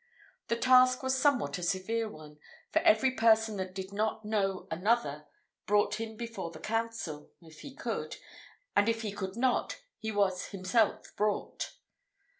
[0.47, 2.39] The task was somewhat a severe one;
[2.71, 5.27] for every person that did not know another
[5.67, 8.15] brought him before the council, if he could,
[8.75, 11.75] and if he could not he was himself brought.